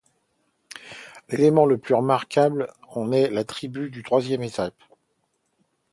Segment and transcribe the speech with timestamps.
[1.29, 4.71] L'élément de plus remarquable en est la tribune du troisième étage.